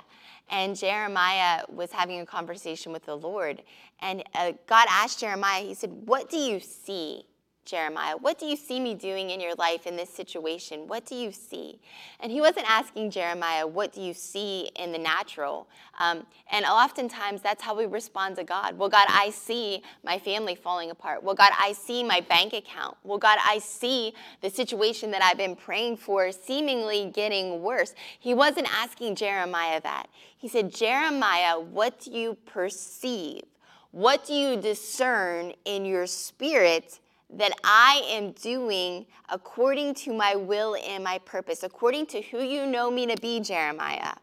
And 0.52 0.76
Jeremiah 0.76 1.64
was 1.70 1.92
having 1.92 2.20
a 2.22 2.26
conversation 2.26 2.92
with 2.92 3.06
the 3.06 3.16
Lord. 3.16 3.62
And 4.00 4.24
uh, 4.34 4.54
God 4.66 4.88
asked 4.90 5.20
Jeremiah, 5.20 5.62
He 5.62 5.76
said, 5.76 5.92
What 6.06 6.30
do 6.30 6.38
you 6.38 6.60
see? 6.60 7.26
Jeremiah, 7.70 8.18
what 8.18 8.40
do 8.40 8.48
you 8.48 8.56
see 8.56 8.80
me 8.80 8.96
doing 8.96 9.30
in 9.30 9.40
your 9.40 9.54
life 9.56 9.86
in 9.86 9.96
this 9.96 10.10
situation? 10.10 10.88
What 10.88 11.06
do 11.06 11.14
you 11.14 11.32
see? 11.32 11.80
And 12.20 12.32
he 12.32 12.42
wasn't 12.42 12.70
asking 12.70 13.12
Jeremiah, 13.12 13.68
what 13.68 13.94
do 13.94 14.02
you 14.02 14.14
see 14.14 14.72
in 14.76 14.92
the 14.92 14.98
natural? 14.98 15.68
Um, 16.00 16.26
and 16.52 16.66
oftentimes 16.66 17.42
that's 17.42 17.62
how 17.62 17.76
we 17.76 17.86
respond 17.86 18.38
to 18.38 18.44
God. 18.44 18.78
Well, 18.78 18.90
God, 18.90 19.06
I 19.08 19.30
see 19.30 19.84
my 20.04 20.18
family 20.18 20.56
falling 20.56 20.90
apart. 20.90 21.22
Well, 21.22 21.36
God, 21.36 21.52
I 21.60 21.74
see 21.74 22.04
my 22.04 22.22
bank 22.22 22.54
account. 22.54 22.98
Well, 23.04 23.20
God, 23.20 23.38
I 23.46 23.60
see 23.60 24.14
the 24.42 24.50
situation 24.50 25.12
that 25.12 25.22
I've 25.22 25.38
been 25.38 25.56
praying 25.56 25.98
for 25.98 26.32
seemingly 26.32 27.12
getting 27.14 27.62
worse. 27.62 27.94
He 28.20 28.34
wasn't 28.34 28.68
asking 28.74 29.16
Jeremiah 29.16 29.80
that. 29.82 30.08
He 30.38 30.48
said, 30.48 30.74
Jeremiah, 30.74 31.60
what 31.60 32.00
do 32.00 32.12
you 32.12 32.36
perceive? 32.46 33.44
What 33.92 34.26
do 34.26 34.34
you 34.34 34.58
discern 34.58 35.54
in 35.66 35.86
your 35.86 36.08
spirit? 36.08 37.00
That 37.32 37.52
I 37.64 38.04
am 38.10 38.32
doing 38.32 39.06
according 39.30 39.94
to 39.96 40.14
my 40.14 40.36
will 40.36 40.76
and 40.76 41.04
my 41.04 41.20
purpose, 41.20 41.64
according 41.64 42.08
to 42.08 42.22
who 42.22 42.42
you 42.42 42.66
know 42.66 42.90
me 42.90 43.06
to 43.08 43.16
be, 43.22 43.40
Jeremiah. 43.40 44.14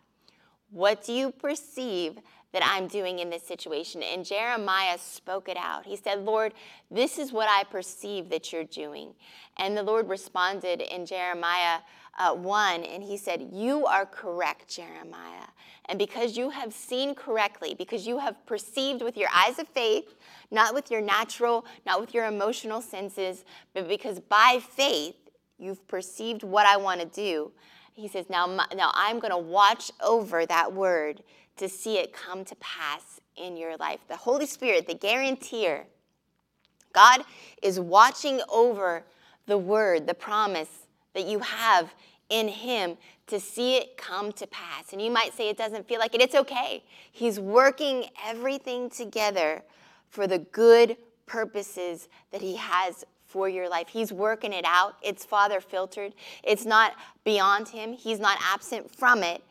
What 0.71 1.05
do 1.05 1.13
you 1.13 1.31
perceive 1.31 2.19
that 2.53 2.63
I'm 2.65 2.89
doing 2.89 3.21
in 3.21 3.31
this 3.31 3.45
situation? 3.45 4.03
And 4.03 4.25
Jeremiah 4.25 4.99
spoke 4.99 5.49
it 5.49 5.57
out. 5.57 5.87
He 5.87 5.97
said, 5.97 6.25
Lord, 6.25 6.53
this 6.91 7.19
is 7.19 7.33
what 7.33 7.49
I 7.49 7.65
perceive 7.65 8.29
that 8.31 8.53
you're 8.53 8.65
doing. 8.65 9.15
And 9.59 9.77
the 9.77 9.83
Lord 9.83 10.09
responded 10.09 10.81
in 10.81 11.07
Jeremiah 11.07 11.79
uh, 12.18 12.35
1, 12.35 12.85
and 12.85 13.02
he 13.02 13.16
said, 13.16 13.50
You 13.52 13.87
are 13.87 14.06
correct, 14.06 14.68
Jeremiah. 14.68 15.49
And 15.88 15.99
because 15.99 16.37
you 16.37 16.50
have 16.50 16.73
seen 16.73 17.14
correctly, 17.14 17.75
because 17.75 18.06
you 18.06 18.18
have 18.18 18.44
perceived 18.46 19.02
with 19.02 19.16
your 19.16 19.28
eyes 19.32 19.58
of 19.58 19.68
faith, 19.68 20.14
not 20.50 20.75
with 20.75 20.90
your 20.90 21.00
natural, 21.00 21.64
not 21.85 22.00
with 22.00 22.12
your 22.12 22.26
emotional 22.26 22.80
senses, 22.80 23.44
but 23.73 23.88
because 23.88 24.18
by 24.18 24.61
faith 24.61 25.14
you've 25.58 25.87
perceived 25.87 26.42
what 26.42 26.66
I 26.66 26.76
want 26.76 27.00
to 27.00 27.06
do, 27.06 27.52
he 27.92 28.08
says, 28.08 28.28
Now, 28.28 28.46
now 28.75 28.90
I'm 28.94 29.20
going 29.20 29.30
to 29.30 29.38
watch 29.38 29.90
over 30.02 30.44
that 30.46 30.73
word 30.73 31.23
to 31.56 31.68
see 31.68 31.99
it 31.99 32.12
come 32.12 32.44
to 32.44 32.54
pass 32.56 33.20
in 33.37 33.56
your 33.56 33.76
life. 33.76 34.00
The 34.08 34.16
Holy 34.16 34.46
Spirit, 34.46 34.87
the 34.87 34.94
guarantor, 34.94 35.87
God 36.92 37.23
is 37.62 37.78
watching 37.78 38.40
over 38.49 39.04
the 39.46 39.58
word, 39.58 40.06
the 40.06 40.14
promise 40.14 40.86
that 41.16 41.26
you 41.26 41.40
have 41.40 41.94
in 42.28 42.46
Him 42.46 42.99
to 43.26 43.40
see 43.40 43.76
it 43.76 43.96
come 43.96 44.32
to 44.32 44.46
pass. 44.46 44.92
And 44.92 45.00
you 45.00 45.11
might 45.11 45.35
say 45.35 45.49
it 45.49 45.56
doesn't 45.56 45.88
feel 45.88 45.99
like 45.99 46.14
it. 46.14 46.20
It's 46.20 46.35
okay. 46.35 46.85
He's 47.11 47.40
working 47.40 48.04
everything 48.25 48.90
together 48.90 49.62
for 50.11 50.26
the 50.26 50.38
good 50.38 50.96
purposes 51.25 52.08
that 52.30 52.42
He 52.42 52.56
has 52.56 53.04
for 53.25 53.49
your 53.49 53.68
life. 53.68 53.88
He's 53.88 54.12
working 54.12 54.52
it 54.52 54.64
out. 54.66 54.96
It's 55.02 55.25
Father 55.25 55.61
filtered, 55.61 56.12
it's 56.44 56.64
not 56.64 56.92
beyond 57.25 57.68
Him, 57.68 57.92
He's 57.92 58.20
not 58.20 58.38
absent 58.42 58.94
from 58.94 59.23
it. 59.23 59.42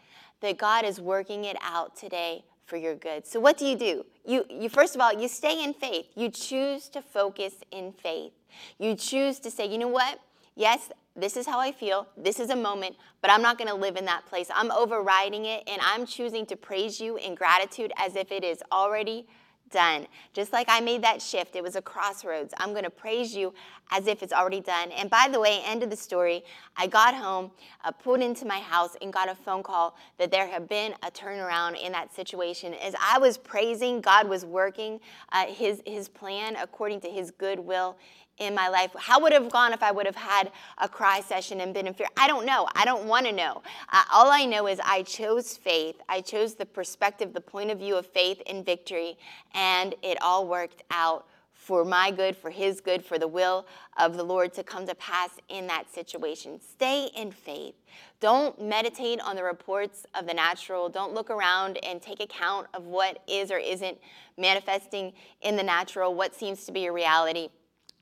That 0.41 0.57
God 0.57 0.85
is 0.85 1.01
working 1.01 1.45
it 1.45 1.57
out 1.61 1.95
today 1.95 2.43
for 2.65 2.77
your 2.77 2.93
good. 2.93 3.25
So 3.25 3.39
what 3.39 3.57
do 3.57 3.65
you 3.65 3.75
do? 3.75 4.05
You, 4.25 4.45
you 4.49 4.69
first 4.69 4.93
of 4.93 5.01
all, 5.01 5.13
you 5.13 5.27
stay 5.27 5.63
in 5.63 5.73
faith. 5.73 6.07
You 6.15 6.29
choose 6.29 6.89
to 6.89 7.01
focus 7.01 7.55
in 7.71 7.93
faith. 7.93 8.33
You 8.77 8.95
choose 8.95 9.39
to 9.39 9.49
say, 9.49 9.67
you 9.67 9.77
know 9.77 9.87
what? 9.87 10.19
Yes, 10.55 10.89
this 11.17 11.35
is 11.35 11.45
how 11.45 11.59
I 11.59 11.71
feel. 11.71 12.07
This 12.15 12.39
is 12.39 12.49
a 12.49 12.55
moment, 12.55 12.95
but 13.21 13.29
I'm 13.29 13.41
not 13.41 13.57
going 13.57 13.69
to 13.69 13.75
live 13.75 13.97
in 13.97 14.05
that 14.05 14.25
place. 14.25 14.49
I'm 14.53 14.71
overriding 14.71 15.45
it 15.45 15.63
and 15.67 15.81
I'm 15.81 16.05
choosing 16.05 16.45
to 16.47 16.55
praise 16.55 16.99
you 16.99 17.17
in 17.17 17.35
gratitude 17.35 17.91
as 17.97 18.15
if 18.15 18.31
it 18.31 18.43
is 18.43 18.63
already 18.71 19.27
done. 19.71 20.07
Just 20.33 20.53
like 20.53 20.67
I 20.69 20.79
made 20.79 21.03
that 21.03 21.21
shift, 21.21 21.55
it 21.55 21.63
was 21.63 21.75
a 21.75 21.81
crossroads. 21.81 22.53
I'm 22.57 22.71
going 22.71 22.83
to 22.83 22.89
praise 22.89 23.35
you 23.35 23.53
as 23.91 24.07
if 24.07 24.23
it's 24.23 24.31
already 24.31 24.61
done. 24.61 24.91
And 24.91 25.09
by 25.09 25.27
the 25.29 25.39
way, 25.39 25.61
end 25.65 25.83
of 25.83 25.89
the 25.89 25.95
story, 25.95 26.43
I 26.77 26.87
got 26.87 27.15
home, 27.15 27.51
uh, 27.83 27.91
pulled 27.91 28.21
into 28.21 28.45
my 28.45 28.59
house, 28.59 28.95
and 29.01 29.11
got 29.11 29.29
a 29.29 29.35
phone 29.35 29.63
call 29.63 29.95
that 30.17 30.31
there 30.31 30.47
had 30.47 30.67
been 30.69 30.93
a 31.03 31.11
turnaround 31.11 31.81
in 31.83 31.91
that 31.93 32.13
situation. 32.13 32.73
As 32.75 32.95
I 33.01 33.17
was 33.17 33.37
praising, 33.37 34.01
God 34.01 34.29
was 34.29 34.45
working 34.45 34.99
uh, 35.31 35.45
his, 35.47 35.81
his 35.85 36.07
plan 36.07 36.55
according 36.55 37.01
to 37.01 37.09
his 37.09 37.31
good 37.31 37.59
will 37.59 37.97
in 38.37 38.53
my 38.53 38.67
life. 38.67 38.91
How 38.97 39.19
would 39.21 39.31
it 39.31 39.41
have 39.41 39.51
gone 39.51 39.73
if 39.73 39.81
I 39.81 39.91
would 39.91 40.05
have 40.05 40.15
had 40.15 40.51
a 40.77 40.89
cry 40.89 41.21
session 41.21 41.61
and 41.61 41.73
been 41.73 41.87
in 41.87 41.93
fear? 41.93 42.07
I 42.17 42.27
don't 42.27 42.45
know. 42.45 42.67
I 42.75 42.85
don't 42.85 43.05
want 43.05 43.25
to 43.25 43.31
know. 43.31 43.61
Uh, 43.91 44.03
all 44.11 44.29
I 44.29 44.45
know 44.45 44.67
is 44.67 44.79
I 44.83 45.03
chose 45.03 45.55
faith. 45.55 45.95
I 46.09 46.21
chose 46.21 46.55
the 46.55 46.65
perspective, 46.65 47.33
the 47.33 47.41
point 47.41 47.71
of 47.71 47.79
view 47.79 47.95
of 47.95 48.05
faith 48.05 48.41
and 48.47 48.65
victory, 48.65 49.17
and 49.53 49.95
it 50.01 50.17
all 50.21 50.47
worked 50.47 50.83
out 50.91 51.27
for 51.53 51.83
my 51.83 52.11
good, 52.11 52.35
for 52.35 52.51
his 52.51 52.79
good, 52.79 53.03
for 53.03 53.17
the 53.17 53.27
will 53.27 53.65
of 53.97 54.17
the 54.17 54.23
Lord 54.23 54.53
to 54.53 54.63
come 54.63 54.85
to 54.85 54.93
pass 54.95 55.31
in 55.49 55.65
that 55.67 55.91
situation. 55.91 56.59
Stay 56.61 57.09
in 57.15 57.31
faith. 57.31 57.73
Don't 58.19 58.61
meditate 58.61 59.19
on 59.21 59.35
the 59.35 59.43
reports 59.43 60.05
of 60.13 60.27
the 60.27 60.33
natural. 60.33 60.89
Don't 60.89 61.13
look 61.13 61.31
around 61.31 61.79
and 61.83 62.01
take 62.01 62.19
account 62.19 62.67
of 62.75 62.85
what 62.85 63.23
is 63.27 63.49
or 63.49 63.57
isn't 63.57 63.97
manifesting 64.37 65.13
in 65.41 65.55
the 65.55 65.63
natural, 65.63 66.13
what 66.13 66.35
seems 66.35 66.65
to 66.65 66.71
be 66.71 66.85
a 66.85 66.91
reality 66.91 67.49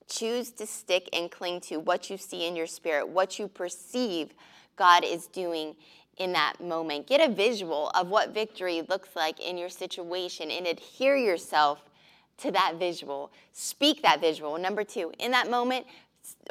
Choose 0.08 0.52
to 0.52 0.68
stick 0.68 1.10
and 1.14 1.32
cling 1.32 1.62
to 1.62 1.78
what 1.78 2.10
you 2.10 2.18
see 2.18 2.48
in 2.48 2.56
your 2.56 2.68
spirit, 2.68 3.08
what 3.08 3.40
you 3.40 3.48
perceive 3.48 4.34
God 4.76 5.04
is 5.04 5.28
doing 5.28 5.76
in 6.18 6.34
that 6.34 6.62
moment. 6.62 7.08
Get 7.08 7.28
a 7.28 7.34
visual 7.34 7.90
of 7.90 8.08
what 8.08 8.34
victory 8.34 8.82
looks 8.88 9.16
like 9.16 9.40
in 9.40 9.58
your 9.58 9.70
situation 9.70 10.52
and 10.52 10.68
adhere 10.68 11.18
yourself 11.18 11.84
to 12.38 12.52
that 12.52 12.76
visual. 12.78 13.32
Speak 13.52 14.02
that 14.02 14.22
visual. 14.22 14.58
Number 14.58 14.84
two, 14.84 15.12
in 15.20 15.32
that 15.32 15.50
moment, 15.50 15.86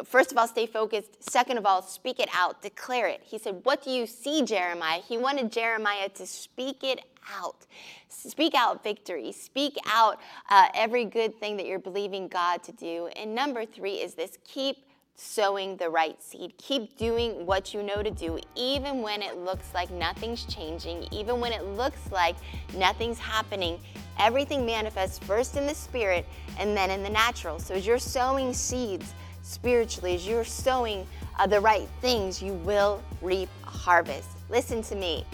first 0.04 0.32
of 0.32 0.38
all, 0.38 0.48
stay 0.48 0.66
focused. 0.66 1.30
Second 1.30 1.58
of 1.58 1.66
all, 1.66 1.82
speak 1.82 2.20
it 2.20 2.28
out, 2.34 2.62
declare 2.62 3.08
it. 3.08 3.20
He 3.24 3.38
said, 3.38 3.60
What 3.64 3.82
do 3.82 3.90
you 3.90 4.06
see, 4.06 4.42
Jeremiah? 4.42 5.00
He 5.00 5.18
wanted 5.18 5.52
Jeremiah 5.52 6.08
to 6.10 6.26
speak 6.26 6.82
it 6.82 7.00
out. 7.30 7.66
Speak 8.08 8.54
out 8.54 8.82
victory. 8.82 9.32
Speak 9.32 9.76
out 9.86 10.18
uh, 10.50 10.68
every 10.74 11.04
good 11.04 11.38
thing 11.38 11.56
that 11.56 11.66
you're 11.66 11.78
believing 11.78 12.28
God 12.28 12.62
to 12.64 12.72
do. 12.72 13.08
And 13.16 13.34
number 13.34 13.64
three 13.64 13.94
is 13.94 14.14
this 14.14 14.38
keep 14.44 14.76
sowing 15.14 15.76
the 15.76 15.88
right 15.88 16.20
seed. 16.22 16.54
Keep 16.58 16.96
doing 16.96 17.46
what 17.46 17.74
you 17.74 17.82
know 17.82 18.02
to 18.02 18.10
do, 18.10 18.38
even 18.56 19.02
when 19.02 19.22
it 19.22 19.36
looks 19.36 19.72
like 19.74 19.90
nothing's 19.90 20.44
changing, 20.46 21.06
even 21.12 21.38
when 21.38 21.52
it 21.52 21.64
looks 21.64 22.10
like 22.10 22.36
nothing's 22.76 23.18
happening. 23.18 23.78
Everything 24.18 24.66
manifests 24.66 25.18
first 25.18 25.56
in 25.56 25.66
the 25.66 25.74
spirit 25.74 26.26
and 26.58 26.76
then 26.76 26.90
in 26.90 27.02
the 27.02 27.10
natural. 27.10 27.58
So 27.58 27.74
as 27.74 27.86
you're 27.86 27.98
sowing 27.98 28.52
seeds 28.52 29.14
spiritually, 29.42 30.14
as 30.14 30.26
you're 30.26 30.44
sowing 30.44 31.06
uh, 31.38 31.46
the 31.46 31.60
right 31.60 31.88
things, 32.00 32.42
you 32.42 32.54
will 32.54 33.02
reap 33.20 33.48
a 33.64 33.70
harvest. 33.70 34.30
Listen 34.48 34.82
to 34.82 34.94
me. 34.94 35.24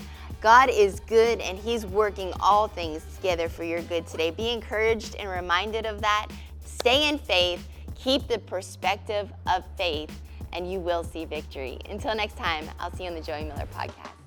God 0.41 0.71
is 0.71 1.01
good 1.01 1.41
and 1.41 1.59
He's 1.59 1.85
working 1.85 2.33
all 2.41 2.69
things 2.69 3.05
together 3.17 3.49
for 3.49 3.65
your 3.65 3.83
good 3.83 4.07
today. 4.07 4.31
Be 4.31 4.51
encouraged 4.51 5.17
and 5.17 5.29
reminded 5.29 5.85
of 5.87 6.01
that. 6.01 6.29
Stay 6.65 7.09
in 7.09 7.19
faith, 7.19 7.67
keep 7.97 8.29
the 8.29 8.39
perspective 8.39 9.33
of 9.53 9.65
faith, 9.77 10.21
and 10.53 10.71
you 10.71 10.79
will 10.79 11.03
see 11.03 11.25
victory. 11.25 11.79
Until 11.91 12.15
next 12.15 12.37
time, 12.37 12.69
I'll 12.79 12.93
see 12.95 13.05
you 13.05 13.11
on 13.11 13.17
the 13.17 13.23
Joey 13.23 13.45
Miller 13.45 13.67
podcast. 13.75 14.18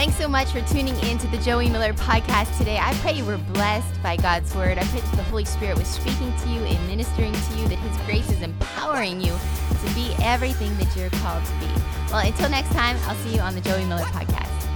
Thanks 0.00 0.16
so 0.16 0.28
much 0.28 0.48
for 0.50 0.62
tuning 0.62 0.98
in 1.00 1.18
to 1.18 1.26
the 1.26 1.36
Joey 1.36 1.68
Miller 1.68 1.92
podcast 1.92 2.56
today. 2.56 2.78
I 2.80 2.94
pray 3.02 3.12
you 3.12 3.24
were 3.26 3.36
blessed 3.36 4.02
by 4.02 4.16
God's 4.16 4.54
word. 4.54 4.78
I 4.78 4.84
pray 4.84 5.00
that 5.00 5.14
the 5.14 5.22
Holy 5.24 5.44
Spirit 5.44 5.76
was 5.76 5.88
speaking 5.88 6.34
to 6.38 6.48
you 6.48 6.58
and 6.60 6.88
ministering 6.88 7.34
to 7.34 7.58
you, 7.58 7.68
that 7.68 7.78
His 7.78 7.96
grace 8.06 8.30
is 8.30 8.40
empowering 8.40 9.20
you 9.20 9.30
to 9.30 9.94
be 9.94 10.14
everything 10.22 10.74
that 10.78 10.96
you're 10.96 11.10
called 11.10 11.44
to 11.44 11.52
be. 11.60 11.66
Well, 12.10 12.26
until 12.26 12.48
next 12.48 12.72
time, 12.72 12.96
I'll 13.02 13.14
see 13.16 13.34
you 13.34 13.42
on 13.42 13.54
the 13.54 13.60
Joey 13.60 13.84
Miller 13.84 14.04
podcast. 14.04 14.69